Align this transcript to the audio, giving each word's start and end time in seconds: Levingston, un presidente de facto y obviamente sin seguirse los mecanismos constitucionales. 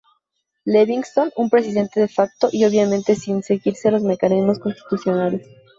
Levingston, 0.65 1.31
un 1.37 1.49
presidente 1.51 1.99
de 1.99 2.07
facto 2.07 2.49
y 2.51 2.65
obviamente 2.65 3.13
sin 3.13 3.43
seguirse 3.43 3.91
los 3.91 4.01
mecanismos 4.01 4.57
constitucionales. 4.57 5.45